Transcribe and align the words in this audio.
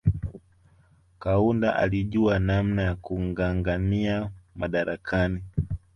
Kaunda 1.19 1.75
alijua 1.75 2.39
namna 2.39 2.81
ya 2.83 2.95
kungangania 2.95 4.31
madarakani 4.55 5.43